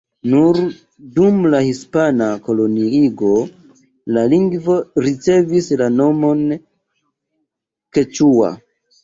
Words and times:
Nur 0.33 0.59
dum 1.17 1.35
la 1.53 1.59
hispana 1.65 2.29
koloniigo 2.47 3.29
la 4.17 4.25
lingvo 4.33 4.79
ricevis 5.09 5.69
la 5.83 5.91
nomon 6.01 6.43
keĉua. 7.99 8.53